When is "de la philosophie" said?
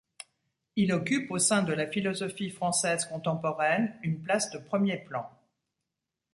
1.61-2.49